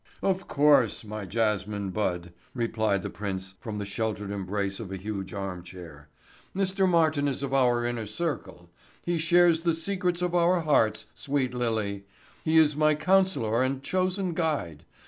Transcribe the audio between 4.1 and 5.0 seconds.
embrace of a